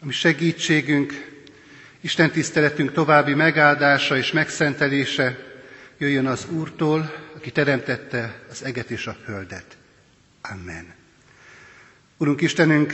[0.00, 1.36] ami segítségünk,
[2.00, 5.38] Isten tiszteletünk további megáldása és megszentelése
[5.98, 9.76] jöjjön az Úrtól, aki teremtette az eget és a földet.
[10.42, 10.94] Amen.
[12.16, 12.92] Urunk Istenünk,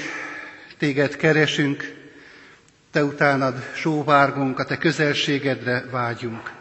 [0.79, 1.95] téged keresünk,
[2.90, 6.52] te utánad sóvárgunk, a te közelségedre vágyunk.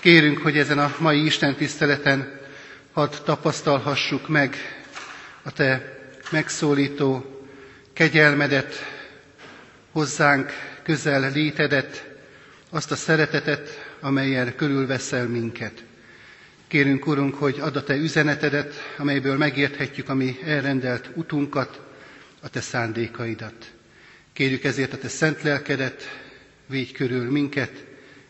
[0.00, 2.40] Kérünk, hogy ezen a mai Isten tiszteleten
[2.92, 4.56] hadd tapasztalhassuk meg
[5.42, 5.98] a te
[6.30, 7.40] megszólító
[7.92, 8.74] kegyelmedet,
[9.92, 10.50] hozzánk
[10.82, 12.10] közel létedet,
[12.70, 13.68] azt a szeretetet,
[14.00, 15.84] amelyel körülveszel minket.
[16.66, 21.80] Kérünk, Urunk, hogy add a Te üzenetedet, amelyből megérthetjük a mi elrendelt utunkat,
[22.40, 23.72] a Te szándékaidat.
[24.32, 26.02] Kérjük ezért a Te szent lelkedet,
[26.66, 27.84] védj körül minket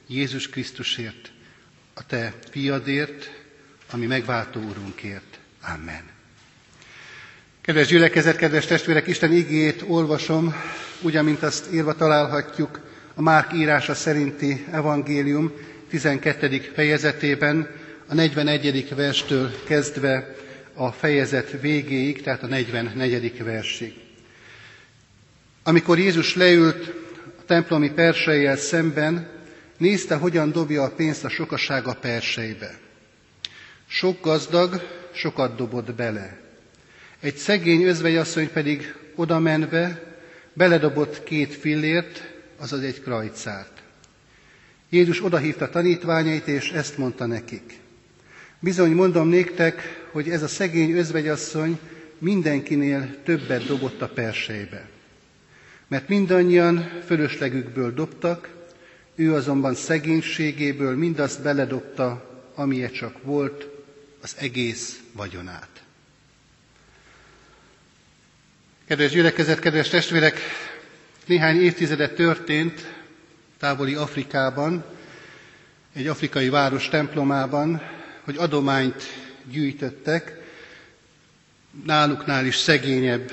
[0.06, 1.32] Jézus Krisztusért,
[1.94, 3.30] a Te fiadért,
[3.90, 5.38] ami megváltó Urunkért.
[5.74, 6.02] Amen.
[7.60, 10.54] Kedves gyülekezet, kedves testvérek, Isten igét olvasom,
[11.02, 12.80] úgy, amint azt írva találhatjuk
[13.14, 15.52] a Márk írása szerinti evangélium
[15.88, 16.60] 12.
[16.74, 17.68] fejezetében,
[18.06, 18.94] a 41.
[18.94, 20.34] verstől kezdve
[20.74, 23.42] a fejezet végéig, tehát a 44.
[23.44, 23.92] versig.
[25.62, 26.86] Amikor Jézus leült
[27.38, 29.28] a templomi persejjel szemben,
[29.76, 32.78] nézte, hogyan dobja a pénzt a sokasága persejbe.
[33.86, 36.38] Sok gazdag sokat dobott bele.
[37.20, 40.11] Egy szegény özvegyasszony pedig oda menve
[40.52, 43.82] beledobott két fillért, azaz egy krajcárt.
[44.90, 47.78] Jézus odahívta tanítványait, és ezt mondta nekik.
[48.60, 51.78] Bizony mondom néktek, hogy ez a szegény özvegyasszony
[52.18, 54.88] mindenkinél többet dobott a persejbe.
[55.88, 58.48] Mert mindannyian fölöslegükből dobtak,
[59.14, 63.68] ő azonban szegénységéből mindazt beledobta, amilyen csak volt,
[64.22, 65.82] az egész vagyonát.
[68.92, 70.38] Kedves gyülekezet, kedves testvérek,
[71.26, 72.92] néhány évtizedet történt
[73.58, 74.84] távoli Afrikában,
[75.94, 77.82] egy afrikai város templomában,
[78.24, 79.02] hogy adományt
[79.50, 80.40] gyűjtöttek
[81.86, 83.32] náluknál is szegényebb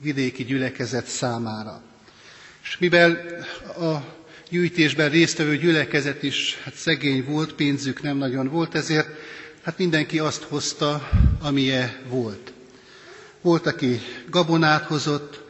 [0.00, 1.82] vidéki gyülekezet számára.
[2.62, 3.10] És mivel
[3.78, 3.94] a
[4.50, 9.08] gyűjtésben résztvevő gyülekezet is hát szegény volt, pénzük nem nagyon volt, ezért
[9.62, 11.08] hát mindenki azt hozta,
[11.42, 12.53] amilyen volt.
[13.44, 14.00] Volt, aki
[14.30, 15.40] gabonát hozott,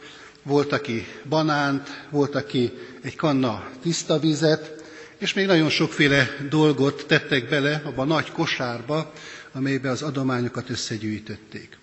[0.43, 4.83] volt, aki banánt, volt, aki egy kanna tiszta vizet,
[5.17, 9.13] és még nagyon sokféle dolgot tettek bele abba a nagy kosárba,
[9.51, 11.77] amelybe az adományokat összegyűjtötték.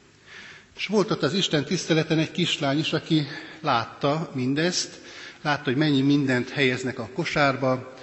[0.77, 3.27] És volt ott az Isten tiszteleten egy kislány is, aki
[3.61, 5.01] látta mindezt,
[5.43, 7.95] látta, hogy mennyi mindent helyeznek a kosárba,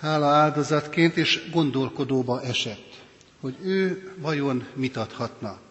[0.00, 2.92] hála áldozatként, és gondolkodóba esett,
[3.40, 5.62] hogy ő vajon mit adhatna.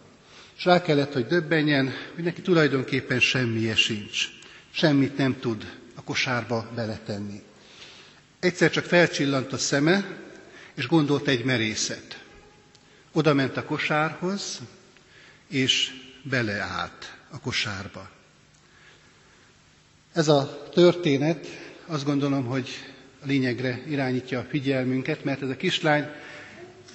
[0.56, 4.28] És rá kellett, hogy döbbenjen, hogy neki tulajdonképpen semmije sincs.
[4.70, 7.42] Semmit nem tud a kosárba beletenni.
[8.40, 10.18] Egyszer csak felcsillant a szeme,
[10.74, 12.22] és gondolt egy merészet.
[13.12, 14.60] Oda ment a kosárhoz,
[15.48, 15.90] és
[16.22, 18.10] beleállt a kosárba.
[20.12, 21.46] Ez a történet
[21.86, 22.68] azt gondolom, hogy
[23.22, 26.06] a lényegre irányítja a figyelmünket, mert ez a kislány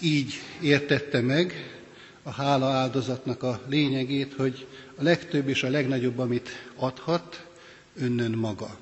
[0.01, 1.78] így értette meg
[2.23, 7.47] a hála áldozatnak a lényegét, hogy a legtöbb és a legnagyobb, amit adhat,
[7.95, 8.77] önnön maga.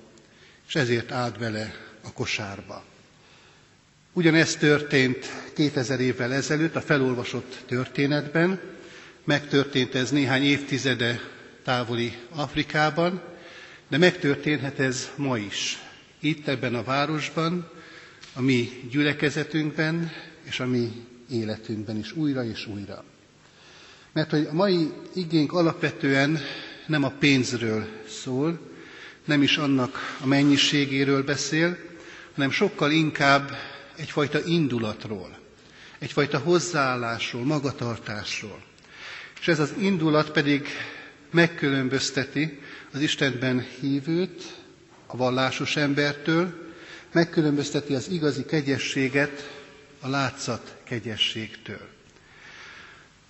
[0.68, 2.84] És ezért állt bele a kosárba.
[4.14, 8.60] Ugyanezt történt 2000 évvel ezelőtt a felolvasott történetben,
[9.24, 11.20] megtörtént ez néhány évtizede
[11.64, 13.22] távoli Afrikában,
[13.88, 15.78] de megtörténhet ez ma is,
[16.20, 17.70] itt ebben a városban,
[18.34, 20.12] a mi gyülekezetünkben
[20.44, 23.04] és a mi életünkben is újra és újra.
[24.18, 26.40] Mert hogy a mai igénk alapvetően
[26.88, 28.60] nem a pénzről szól,
[29.26, 31.78] nem is annak a mennyiségéről beszél,
[32.36, 33.52] hanem sokkal inkább
[33.96, 35.38] egyfajta indulatról,
[36.00, 38.64] egyfajta hozzáállásról, magatartásról.
[39.40, 40.68] És ez az indulat pedig
[41.32, 42.60] megkülönbözteti
[42.94, 44.44] az Istenben hívőt
[45.08, 46.72] a vallásos embertől,
[47.12, 49.50] megkülönbözteti az igazi kegyességet
[50.00, 51.96] a látszat kegyességtől.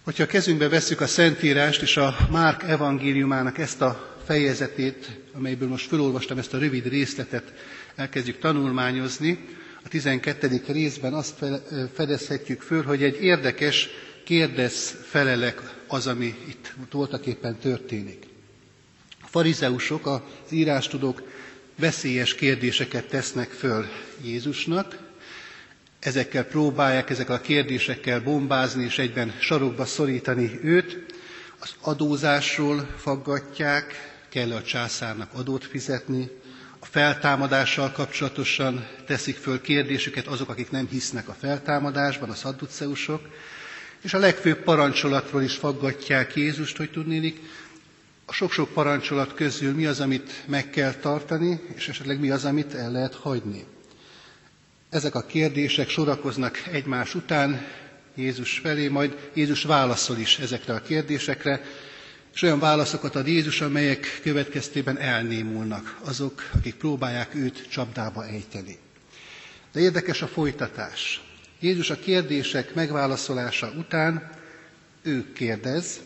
[0.08, 5.88] Hogyha a kezünkbe vesszük a Szentírást és a Márk evangéliumának ezt a fejezetét, amelyből most
[5.88, 7.54] felolvastam ezt a rövid részletet,
[7.96, 9.40] elkezdjük tanulmányozni,
[9.84, 10.62] a 12.
[10.68, 11.46] részben azt
[11.94, 13.90] fedezhetjük föl, hogy egy érdekes
[14.24, 18.24] kérdez-felelek az, ami itt voltak éppen történik.
[19.22, 21.22] A farizeusok, az írástudók
[21.80, 23.86] veszélyes kérdéseket tesznek föl
[24.24, 25.07] Jézusnak,
[26.00, 31.06] ezekkel próbálják, ezekkel a kérdésekkel bombázni és egyben sarokba szorítani őt,
[31.60, 36.30] az adózásról faggatják, kell a császárnak adót fizetni,
[36.80, 43.22] a feltámadással kapcsolatosan teszik föl kérdésüket azok, akik nem hisznek a feltámadásban, a szadduceusok,
[44.02, 47.40] és a legfőbb parancsolatról is faggatják Jézust, hogy tudnélik,
[48.26, 52.74] a sok-sok parancsolat közül mi az, amit meg kell tartani, és esetleg mi az, amit
[52.74, 53.66] el lehet hagyni.
[54.90, 57.66] Ezek a kérdések sorakoznak egymás után
[58.16, 61.62] Jézus felé, majd Jézus válaszol is ezekre a kérdésekre,
[62.34, 68.78] és olyan válaszokat ad Jézus, amelyek következtében elnémulnak azok, akik próbálják őt csapdába ejteni.
[69.72, 71.22] De érdekes a folytatás.
[71.60, 74.30] Jézus a kérdések megválaszolása után
[75.04, 76.00] ő kérdez,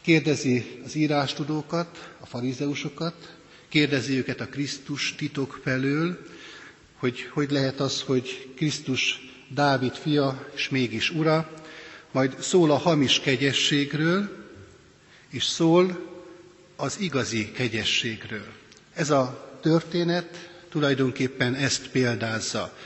[0.00, 3.36] kérdezi az írástudókat, a farizeusokat,
[3.68, 6.18] kérdezi őket a Krisztus titok felől,
[7.02, 11.50] hogy hogy lehet az, hogy Krisztus Dávid fia, és mégis ura,
[12.10, 14.46] majd szól a hamis kegyességről,
[15.30, 16.06] és szól
[16.76, 18.46] az igazi kegyességről.
[18.94, 22.76] Ez a történet tulajdonképpen ezt példázza,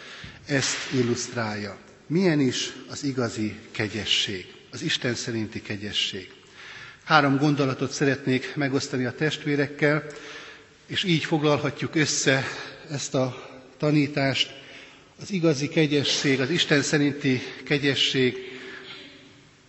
[0.47, 1.77] ezt illusztrálja.
[2.07, 6.33] Milyen is az igazi kegyesség, az Isten szerinti kegyesség.
[7.05, 10.05] Három gondolatot szeretnék megosztani a testvérekkel,
[10.87, 12.45] és így foglalhatjuk össze
[12.91, 14.55] ezt a tanítást.
[15.20, 18.37] Az igazi kegyesség, az Isten szerinti kegyesség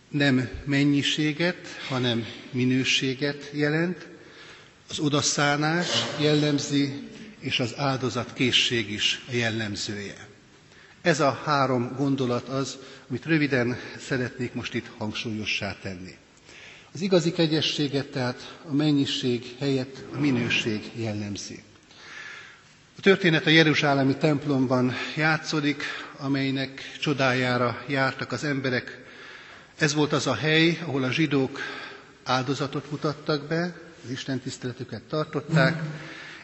[0.10, 4.08] nem mennyiséget, hanem minőséget jelent.
[4.90, 5.88] Az odaszánás
[6.20, 6.94] jellemzi,
[7.40, 10.28] és az áldozat készség is a jellemzője.
[11.02, 12.78] Ez a három gondolat az,
[13.10, 16.16] amit röviden szeretnék most itt hangsúlyossá tenni.
[16.94, 21.64] Az igazi kegyességet tehát a mennyiség helyett a minőség jellemzi.
[22.98, 25.84] A történet a Jeruzsálemi templomban játszódik,
[26.18, 29.04] amelynek csodájára jártak az emberek.
[29.78, 31.60] Ez volt az a hely, ahol a zsidók
[32.24, 35.82] áldozatot mutattak be, az Isten tiszteletüket tartották,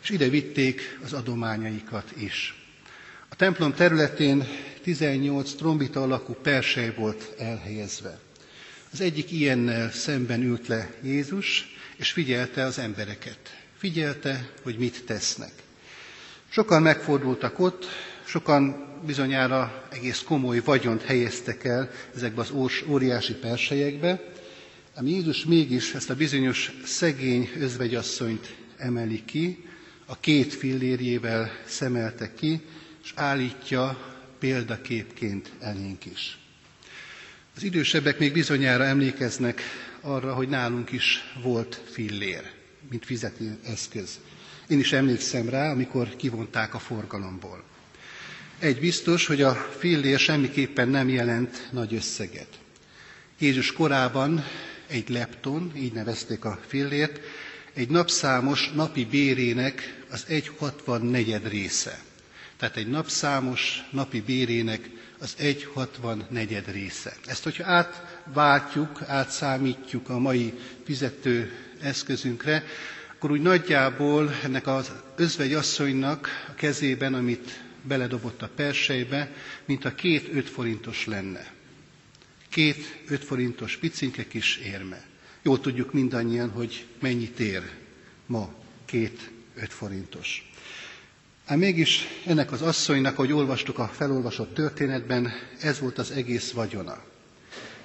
[0.02, 2.66] és ide vitték az adományaikat is.
[3.30, 4.48] A templom területén
[4.84, 8.20] 18 trombita alakú persely volt elhelyezve.
[8.92, 13.40] Az egyik ilyennel szemben ült le Jézus, és figyelte az embereket.
[13.78, 15.52] Figyelte, hogy mit tesznek.
[16.54, 17.86] Sokan megfordultak ott,
[18.26, 22.52] sokan bizonyára egész komoly vagyont helyeztek el ezekbe az
[22.88, 24.22] óriási persejekbe,
[24.96, 29.66] ám Jézus mégis ezt a bizonyos szegény özvegyasszonyt emeli ki,
[30.06, 32.62] a két fillérjével szemelte ki,
[33.04, 33.98] és állítja
[34.40, 36.38] példaképként elénk is.
[37.56, 39.62] Az idősebbek még bizonyára emlékeznek
[40.02, 42.52] arra, hogy nálunk is volt fillér,
[42.90, 44.20] mint fizető eszköz.
[44.68, 47.64] Én is emlékszem rá, amikor kivonták a forgalomból.
[48.60, 52.48] Egy biztos, hogy a fillér semmiképpen nem jelent nagy összeget.
[53.40, 54.44] Jézus korában
[54.88, 57.20] egy lepton, így nevezték a fillért,
[57.74, 62.00] egy napszámos napi bérének az 1,64 része.
[62.58, 64.90] Tehát egy napszámos napi bérének
[65.20, 67.14] az 1,64 része.
[67.26, 70.54] Ezt, hogyha átváltjuk, átszámítjuk a mai
[70.86, 71.52] fizető
[71.82, 72.64] eszközünkre,
[73.24, 79.32] akkor úgy nagyjából ennek az özvegy asszonynak a kezében, amit beledobott a persejbe,
[79.66, 81.52] mint a két öt forintos lenne.
[82.50, 85.04] Két öt forintos picinke kis érme.
[85.42, 87.62] Jól tudjuk mindannyian, hogy mennyit ér
[88.26, 88.54] ma
[88.86, 90.52] két öt forintos.
[91.46, 95.32] Ám mégis ennek az asszonynak, ahogy olvastuk a felolvasott történetben,
[95.62, 97.04] ez volt az egész vagyona.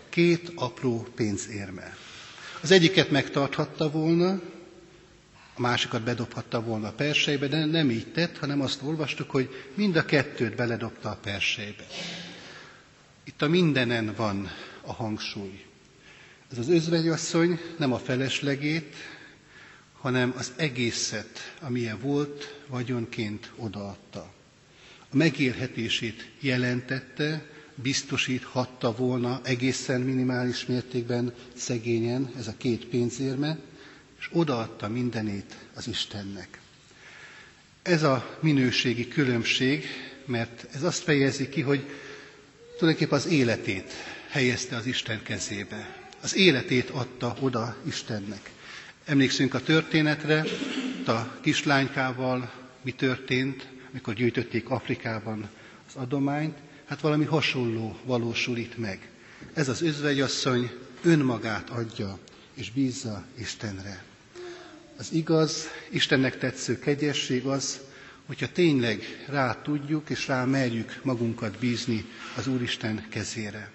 [0.09, 1.97] Két apró pénzérme.
[2.63, 4.41] Az egyiket megtarthatta volna,
[5.59, 9.97] a másikat bedobhatta volna a persejbe, de nem így tett, hanem azt olvastuk, hogy mind
[9.97, 11.87] a kettőt beledobta a persejbe.
[13.25, 14.49] Itt a mindenen van
[14.81, 15.65] a hangsúly.
[16.53, 18.95] Ez az özvegyasszony nem a feleslegét,
[20.01, 24.33] hanem az egészet, amilyen volt, vagyonként odaadta.
[25.11, 33.59] A megélhetését jelentette, biztosíthatta volna egészen minimális mértékben szegényen ez a két pénzérme,
[34.19, 36.61] és odaadta mindenét az Istennek.
[37.83, 39.87] Ez a minőségi különbség,
[40.25, 41.85] mert ez azt fejezi ki, hogy
[42.79, 43.93] tulajdonképpen az életét
[44.29, 45.97] helyezte az Isten kezébe.
[46.21, 48.51] Az életét adta oda Istennek.
[49.05, 50.45] Emlékszünk a történetre,
[51.07, 55.49] a kislánykával mi történt, amikor gyűjtötték Afrikában
[55.89, 56.57] az adományt,
[56.87, 59.09] hát valami hasonló valósul itt meg.
[59.55, 60.71] Ez az özvegyasszony
[61.03, 62.19] önmagát adja
[62.55, 64.08] és bízza Istenre.
[64.99, 67.81] Az igaz, Istennek tetsző kegyesség az,
[68.27, 72.05] hogyha tényleg rá tudjuk és rá merjük magunkat bízni
[72.37, 73.71] az Úristen kezére.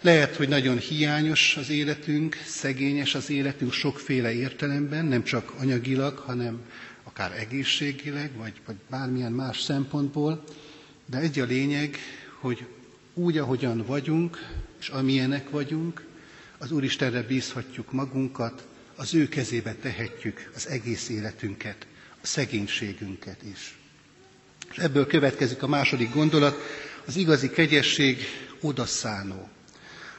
[0.00, 6.60] Lehet, hogy nagyon hiányos az életünk, szegényes az életünk sokféle értelemben, nem csak anyagilag, hanem
[7.04, 10.44] akár egészségileg, vagy, vagy bármilyen más szempontból,
[11.06, 11.98] de egy a lényeg,
[12.40, 12.66] hogy
[13.14, 14.38] úgy, ahogyan vagyunk,
[14.80, 16.04] és amilyenek vagyunk,
[16.58, 21.86] az Úristenre bízhatjuk magunkat, az ő kezébe tehetjük az egész életünket,
[22.22, 23.78] a szegénységünket is.
[24.70, 26.56] És ebből következik a második gondolat,
[27.06, 28.18] az igazi kegyesség
[28.60, 29.48] odaszánó.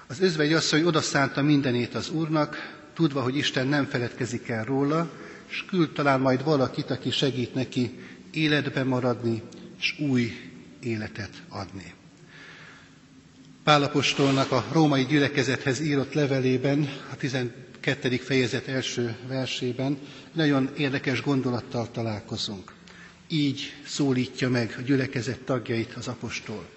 [0.07, 5.11] Az özvegy asszony odaszánta mindenét az Úrnak, tudva, hogy Isten nem feledkezik el róla,
[5.49, 7.99] és küld talán majd valakit, aki segít neki
[8.31, 9.41] életbe maradni,
[9.79, 11.93] és új életet adni.
[13.63, 17.15] Pálapostolnak a római gyülekezethez írott levelében, a
[17.87, 18.17] 12.
[18.23, 19.97] fejezet első versében
[20.33, 22.73] nagyon érdekes gondolattal találkozunk.
[23.27, 26.69] Így szólítja meg a gyülekezet tagjait az apostol.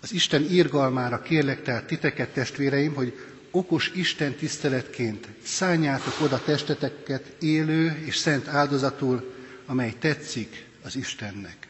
[0.00, 3.12] Az Isten írgalmára kérlek tehát titeket, testvéreim, hogy
[3.50, 9.34] okos Isten tiszteletként szálljátok oda testeteket élő és szent áldozatul,
[9.66, 11.68] amely tetszik az Istennek.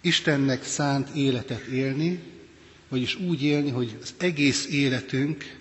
[0.00, 2.20] Istennek szánt életet élni,
[2.88, 5.54] vagyis úgy élni, hogy az egész életünk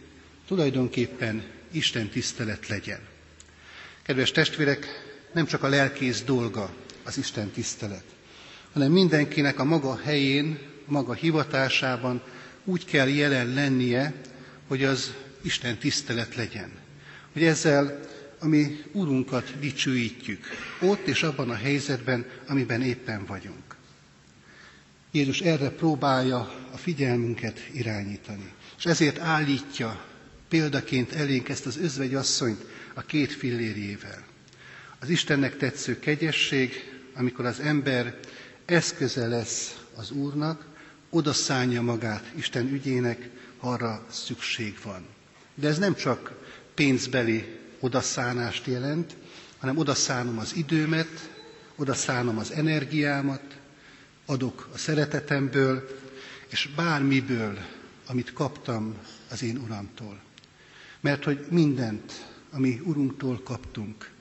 [0.47, 2.99] tulajdonképpen Isten tisztelet legyen.
[4.03, 4.85] Kedves testvérek,
[5.33, 8.03] nem csak a lelkész dolga az Isten tisztelet,
[8.73, 12.21] hanem mindenkinek a maga helyén, maga hivatásában
[12.63, 14.13] úgy kell jelen lennie,
[14.67, 16.71] hogy az Isten tisztelet legyen.
[17.33, 17.99] Hogy ezzel
[18.39, 20.45] a mi Urunkat dicsőítjük,
[20.81, 23.75] ott és abban a helyzetben, amiben éppen vagyunk.
[25.11, 26.37] Jézus erre próbálja
[26.71, 28.51] a figyelmünket irányítani.
[28.77, 30.05] És ezért állítja
[30.49, 34.23] példaként elénk ezt az özvegyasszonyt a két fillérjével.
[34.99, 38.19] Az Istennek tetsző kegyesség, amikor az ember
[38.65, 40.65] eszköze lesz az Úrnak,
[41.09, 45.05] odaszánja magát Isten ügyének, arra szükség van.
[45.55, 46.31] De ez nem csak
[46.73, 47.45] pénzbeli
[47.79, 49.15] odaszánást jelent,
[49.57, 51.29] hanem odaszánom az időmet,
[51.75, 53.57] odaszánom az energiámat,
[54.25, 55.87] adok a szeretetemből,
[56.47, 57.57] és bármiből,
[58.07, 58.95] amit kaptam
[59.29, 60.19] az én Uramtól.
[60.99, 64.11] Mert hogy mindent, ami Urunktól kaptunk,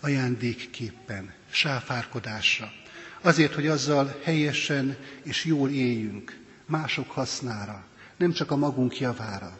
[0.00, 2.72] ajándékképpen, sáfárkodásra,
[3.20, 7.86] azért, hogy azzal helyesen és jól éljünk, mások hasznára,
[8.16, 9.58] nem csak a magunk javára.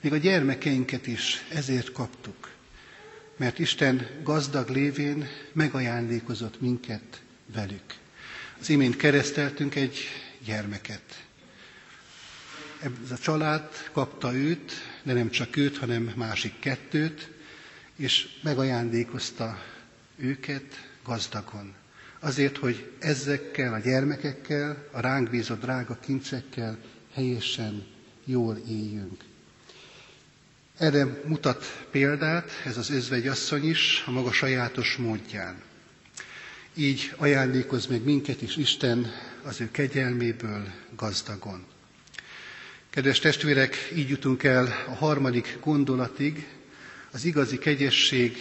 [0.00, 2.50] Még a gyermekeinket is ezért kaptuk,
[3.36, 7.22] mert Isten gazdag lévén megajándékozott minket
[7.54, 7.94] velük.
[8.60, 9.98] Az imént kereszteltünk egy
[10.44, 11.24] gyermeket.
[12.84, 14.72] Ez a család kapta őt,
[15.02, 17.30] de nem csak őt, hanem másik kettőt,
[17.96, 19.58] és megajándékozta
[20.16, 21.74] őket gazdagon.
[22.20, 26.78] Azért, hogy ezekkel a gyermekekkel, a ránk bízott drága kincsekkel
[27.12, 27.86] helyesen,
[28.24, 29.22] jól éljünk.
[30.78, 35.62] Erre mutat példát ez az özvegyasszony is a maga sajátos módján.
[36.74, 39.06] Így ajándékoz meg minket is Isten
[39.42, 41.64] az ő kegyelméből gazdagon.
[42.94, 46.46] Kedves testvérek, így jutunk el a harmadik gondolatig,
[47.12, 48.36] az igazi kegyesség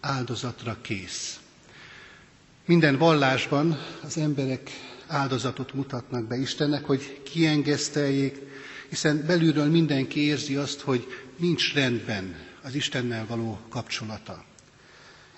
[0.00, 1.40] áldozatra kész.
[2.66, 4.70] Minden vallásban az emberek
[5.06, 8.38] áldozatot mutatnak be Istennek, hogy kiengeszteljék,
[8.88, 14.44] hiszen belülről mindenki érzi azt, hogy nincs rendben az Istennel való kapcsolata.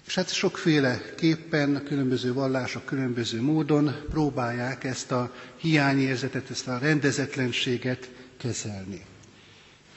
[0.06, 6.78] És hát sokféle képpen, a különböző vallások különböző módon próbálják ezt a hiányérzetet, ezt a
[6.78, 8.10] rendezetlenséget
[8.42, 9.02] kezelni.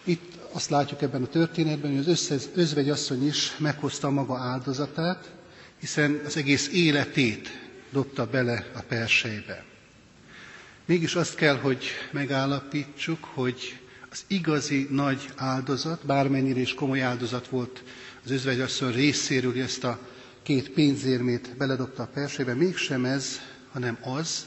[0.03, 5.31] Itt azt látjuk ebben a történetben, hogy az összes özvegyasszony is meghozta maga áldozatát,
[5.79, 7.49] hiszen az egész életét
[7.91, 9.63] dobta bele a persejbe.
[10.85, 17.83] Mégis azt kell, hogy megállapítsuk, hogy az igazi nagy áldozat, bármennyire is komoly áldozat volt
[18.25, 19.99] az özvegyasszony részéről, ezt a
[20.43, 23.39] két pénzérmét beledobta a persébe, mégsem ez,
[23.71, 24.45] hanem az,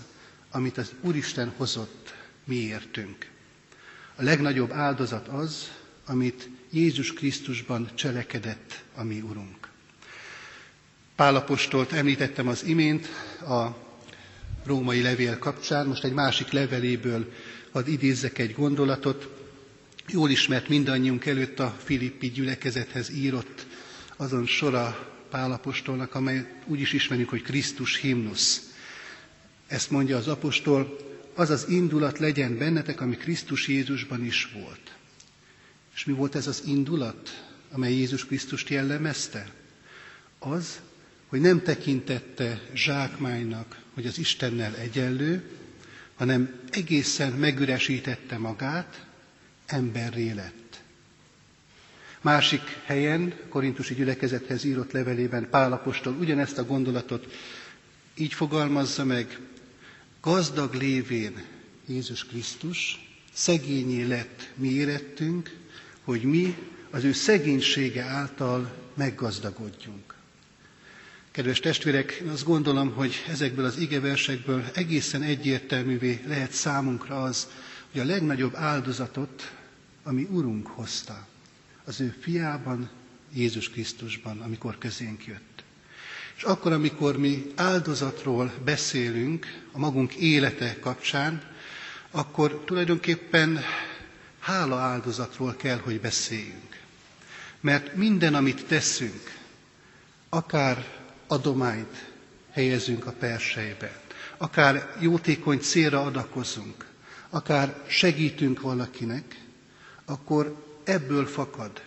[0.50, 2.14] amit az Úristen hozott
[2.44, 3.30] miértünk.
[4.20, 5.70] A legnagyobb áldozat az,
[6.06, 9.68] amit Jézus Krisztusban cselekedett a mi Urunk.
[11.16, 13.06] Pálapostolt említettem az imént
[13.40, 13.66] a
[14.64, 17.32] római levél kapcsán, most egy másik leveléből
[17.72, 19.28] ad idézzek egy gondolatot,
[20.08, 23.66] jól ismert mindannyiunk előtt a Filippi gyülekezethez írott
[24.16, 28.72] azon sora Pálapostolnak, amely úgy is ismerjük, hogy Krisztus himnusz.
[29.66, 30.96] Ezt mondja az apostol,
[31.38, 34.96] az az indulat legyen bennetek, ami Krisztus Jézusban is volt.
[35.94, 39.52] És mi volt ez az indulat, amely Jézus Krisztust jellemezte?
[40.38, 40.80] Az,
[41.26, 45.50] hogy nem tekintette zsákmánynak, hogy az Istennel egyenlő,
[46.16, 49.06] hanem egészen megüresítette magát,
[49.66, 50.80] emberré lett.
[52.20, 57.32] Másik helyen, Korintusi gyülekezethez írott levelében Pálapostól ugyanezt a gondolatot
[58.14, 59.38] így fogalmazza meg,
[60.20, 61.44] gazdag lévén
[61.86, 65.56] Jézus Krisztus, szegényé lett mi érettünk,
[66.04, 66.56] hogy mi
[66.90, 70.14] az ő szegénysége által meggazdagodjunk.
[71.30, 77.48] Kedves testvérek, én azt gondolom, hogy ezekből az igeversekből egészen egyértelművé lehet számunkra az,
[77.92, 79.52] hogy a legnagyobb áldozatot,
[80.02, 81.26] ami Urunk hozta,
[81.84, 82.90] az ő fiában,
[83.34, 85.64] Jézus Krisztusban, amikor közénk jött.
[86.38, 91.42] És akkor, amikor mi áldozatról beszélünk a magunk élete kapcsán,
[92.10, 93.60] akkor tulajdonképpen
[94.38, 96.80] hála áldozatról kell, hogy beszéljünk.
[97.60, 99.36] Mert minden, amit teszünk,
[100.28, 100.86] akár
[101.26, 102.10] adományt
[102.50, 104.02] helyezünk a persejbe,
[104.36, 106.86] akár jótékony célra adakozunk,
[107.30, 109.40] akár segítünk valakinek,
[110.04, 111.82] akkor ebből fakad.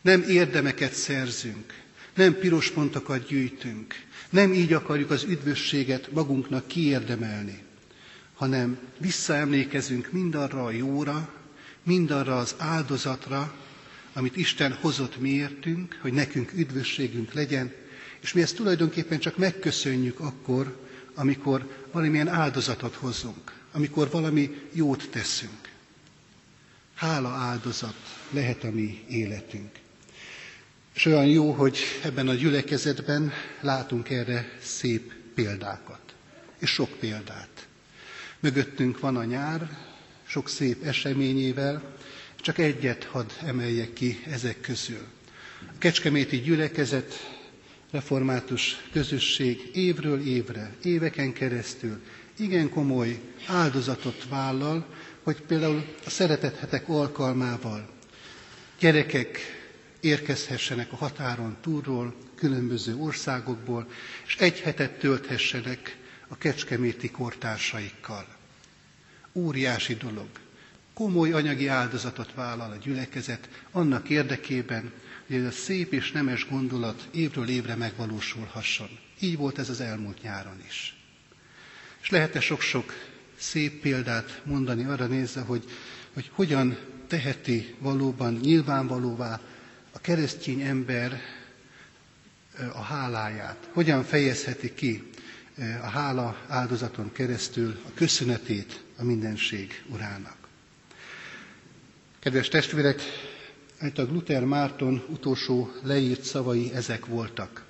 [0.00, 1.81] Nem érdemeket szerzünk,
[2.14, 3.94] nem piros pontokat gyűjtünk,
[4.30, 7.62] nem így akarjuk az üdvösséget magunknak kiérdemelni,
[8.34, 11.32] hanem visszaemlékezünk mindarra a jóra,
[11.82, 13.54] mindarra az áldozatra,
[14.12, 17.72] amit Isten hozott miértünk, hogy nekünk üdvösségünk legyen,
[18.20, 20.76] és mi ezt tulajdonképpen csak megköszönjük akkor,
[21.14, 25.70] amikor valamilyen áldozatot hozunk, amikor valami jót teszünk.
[26.94, 27.96] Hála áldozat
[28.30, 29.70] lehet a mi életünk.
[30.94, 36.00] És olyan jó, hogy ebben a gyülekezetben látunk erre szép példákat,
[36.58, 37.66] és sok példát.
[38.40, 39.78] Mögöttünk van a nyár,
[40.26, 41.82] sok szép eseményével,
[42.40, 45.06] csak egyet hadd emeljek ki ezek közül.
[45.60, 47.14] A Kecskeméti gyülekezet
[47.90, 52.00] református közösség évről évre, éveken keresztül
[52.38, 54.86] igen komoly áldozatot vállal,
[55.22, 57.88] hogy például a szeretethetek alkalmával
[58.78, 59.38] gyerekek
[60.02, 63.90] érkezhessenek a határon túlról, különböző országokból,
[64.26, 65.96] és egy hetet tölthessenek
[66.28, 68.26] a kecskeméti kortársaikkal.
[69.32, 70.28] Óriási dolog.
[70.94, 74.92] Komoly anyagi áldozatot vállal a gyülekezet annak érdekében,
[75.26, 78.88] hogy ez a szép és nemes gondolat évről évre megvalósulhasson.
[79.20, 80.96] Így volt ez az elmúlt nyáron is.
[82.02, 82.92] És lehet-e sok-sok
[83.38, 85.64] szép példát mondani arra nézve, hogy,
[86.14, 89.40] hogy hogyan teheti valóban nyilvánvalóvá
[89.92, 91.20] a keresztény ember
[92.72, 95.10] a háláját, hogyan fejezheti ki
[95.82, 100.36] a hála áldozaton keresztül a köszönetét a mindenség urának.
[102.18, 103.00] Kedves testvérek,
[103.80, 107.64] a Luther Márton utolsó leírt szavai ezek voltak.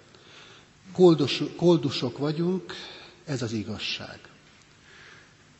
[0.92, 2.72] Koldus, koldusok vagyunk,
[3.24, 4.18] ez az igazság.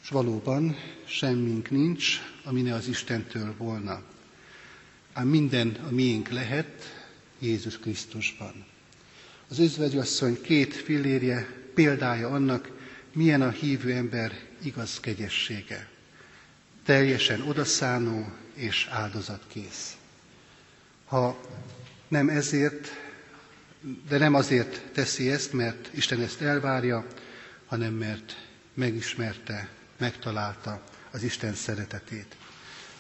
[0.03, 4.03] És valóban semmink nincs, ami ne az Istentől volna.
[5.13, 7.05] Ám minden a miénk lehet
[7.39, 8.65] Jézus Krisztusban.
[9.49, 12.71] Az özvegyasszony két fillérje példája annak,
[13.13, 15.89] milyen a hívő ember igaz kegyessége.
[16.85, 19.97] Teljesen odaszánó és áldozatkész.
[21.05, 21.41] Ha
[22.09, 22.89] nem ezért,
[24.09, 27.07] de nem azért teszi ezt, mert Isten ezt elvárja,
[27.67, 28.37] hanem mert
[28.75, 32.37] megismerte, megtalálta az Isten szeretetét.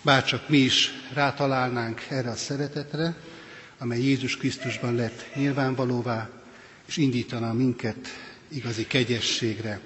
[0.04, 3.16] Bárcsak mi is rátalálnánk erre a szeretetre,
[3.78, 6.30] amely Jézus Krisztusban lett nyilvánvalóvá,
[6.86, 8.08] és indítana minket
[8.48, 9.80] igazi kegyességre,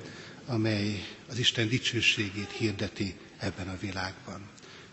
[0.46, 4.40] amely az Isten dicsőségét hirdeti ebben a világban.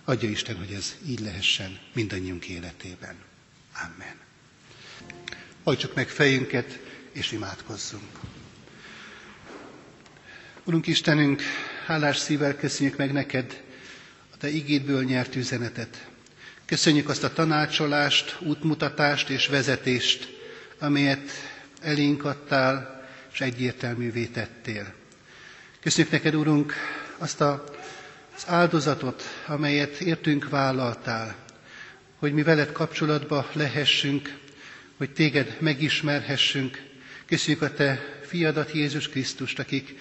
[0.04, 3.16] Adja Isten, hogy ez így lehessen mindannyiunk életében.
[3.84, 4.16] Amen.
[5.64, 6.80] Hajtsuk meg fejünket,
[7.12, 8.20] és imádkozzunk.
[10.64, 11.42] Urunk Istenünk,
[11.86, 13.62] hálás szívvel köszönjük meg neked
[14.44, 16.08] Te igédből nyert üzenetet.
[16.66, 20.38] Köszönjük azt a tanácsolást, útmutatást és vezetést,
[20.80, 21.30] amelyet
[21.82, 23.04] elénk adtál,
[23.34, 24.94] és egyértelművé tettél.
[25.82, 26.74] Köszönjük neked, Urunk,
[27.18, 27.64] azt a
[28.36, 31.36] az áldozatot, amelyet értünk vállaltál,
[32.20, 34.38] hogy mi veled kapcsolatba lehessünk,
[34.98, 36.82] hogy téged megismerhessünk.
[37.26, 39.96] Köszönjük a te fiadat Jézus Krisztust, akik,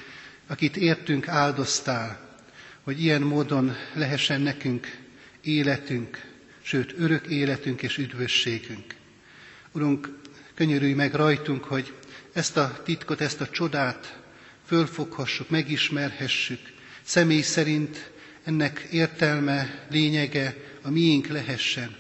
[0.46, 2.32] akit értünk áldoztál,
[2.83, 4.99] hogy ilyen módon lehessen nekünk
[5.42, 6.31] életünk,
[6.62, 8.95] sőt örök életünk és üdvösségünk.
[9.73, 10.18] Urunk,
[10.55, 11.92] könyörülj meg rajtunk, hogy
[12.33, 14.21] ezt a titkot, ezt a csodát
[14.66, 16.61] fölfoghassuk, megismerhessük,
[17.03, 18.11] személy szerint
[18.45, 21.97] ennek értelme, lényege a miénk lehessen,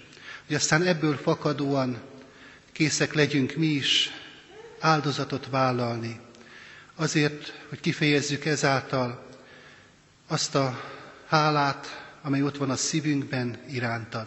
[0.46, 2.00] hogy aztán ebből fakadóan
[2.72, 4.10] készek legyünk mi is
[4.80, 6.20] áldozatot vállalni,
[6.94, 9.30] azért, hogy kifejezzük ezáltal
[10.32, 10.80] azt a
[11.26, 14.26] hálát, amely ott van a szívünkben irántad.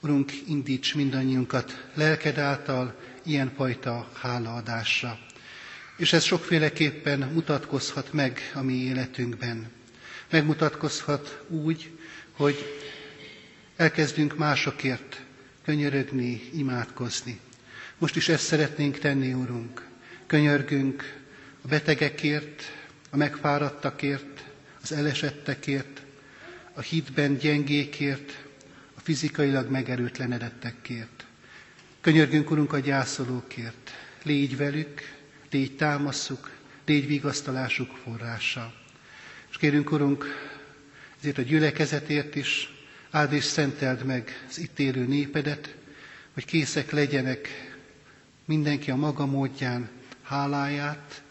[0.00, 5.18] Urunk, indíts mindannyiunkat lelked által ilyenfajta hálaadásra.
[5.96, 9.70] És ez sokféleképpen mutatkozhat meg a mi életünkben.
[10.30, 11.90] Megmutatkozhat úgy,
[12.32, 12.80] hogy
[13.76, 15.20] elkezdünk másokért
[15.64, 17.40] könyörögni, imádkozni.
[17.98, 19.86] Most is ezt szeretnénk tenni, Urunk.
[20.26, 21.18] Könyörgünk
[21.64, 22.62] a betegekért,
[23.10, 24.49] a megfáradtakért,
[24.82, 26.02] az elesettekért,
[26.74, 28.44] a hitben gyengékért,
[28.94, 31.24] a fizikailag megerőtlenedettekért.
[32.00, 33.90] Könyörgünk, Urunk, a gyászolókért.
[34.22, 35.00] Légy velük,
[35.50, 36.50] légy támaszuk,
[36.86, 38.74] légy vigasztalásuk forrása.
[39.50, 40.24] És kérünk, Urunk,
[41.20, 42.72] ezért a gyülekezetért is,
[43.10, 45.74] áld és szenteld meg az itt élő népedet,
[46.34, 47.48] hogy készek legyenek
[48.44, 49.88] mindenki a maga módján
[50.22, 51.22] háláját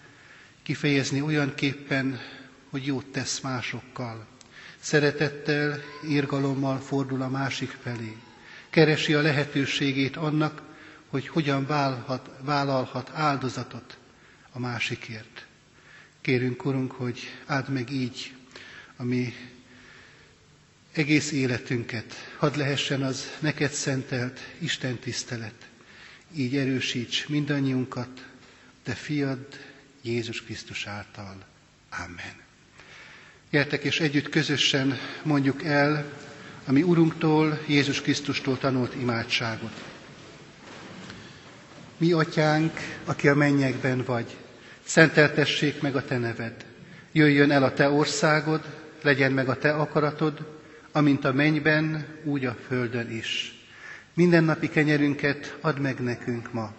[0.63, 2.19] kifejezni olyan képpen,
[2.69, 4.27] hogy jót tesz másokkal.
[4.79, 8.17] Szeretettel, írgalommal fordul a másik felé.
[8.69, 10.61] Keresi a lehetőségét annak,
[11.07, 13.97] hogy hogyan válhat, vállalhat áldozatot
[14.51, 15.45] a másikért.
[16.21, 18.35] Kérünk, Urunk, hogy áld meg így
[18.95, 19.33] a mi
[20.91, 22.13] egész életünket.
[22.37, 25.67] Hadd lehessen az neked szentelt Isten tisztelet.
[26.33, 28.25] Így erősíts mindannyiunkat,
[28.83, 29.47] te fiad
[30.01, 31.45] Jézus Krisztus által.
[31.89, 32.48] Amen.
[33.51, 36.05] Gyertek és együtt közösen mondjuk el
[36.65, 39.83] a mi Urunktól, Jézus Krisztustól tanult imádságot.
[41.97, 42.73] Mi, Atyánk,
[43.05, 44.37] aki a mennyekben vagy,
[44.83, 46.65] szenteltessék meg a Te neved.
[47.11, 48.65] Jöjjön el a Te országod,
[49.01, 50.59] legyen meg a Te akaratod,
[50.91, 53.59] amint a mennyben, úgy a földön is.
[54.13, 56.73] Mindennapi kenyerünket add meg nekünk ma,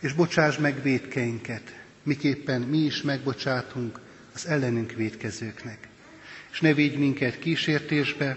[0.00, 4.00] és bocsáss meg védkeinket, miképpen mi is megbocsátunk
[4.34, 5.90] az ellenünk védkezőknek.
[6.52, 8.36] És ne védj minket kísértésbe,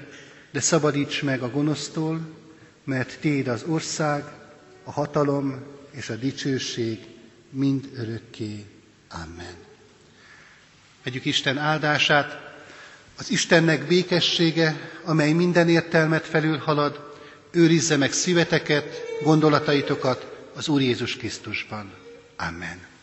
[0.51, 2.19] de szabadíts meg a gonosztól,
[2.83, 4.23] mert Téd az ország,
[4.83, 6.99] a hatalom és a dicsőség
[7.49, 8.65] mind örökké.
[9.09, 9.55] Amen.
[11.03, 12.53] Vegyük Isten áldását,
[13.17, 17.13] az Istennek békessége, amely minden értelmet felülhalad,
[17.51, 21.91] őrizze meg szíveteket, gondolataitokat az Úr Jézus Krisztusban.
[22.35, 22.94] Amen.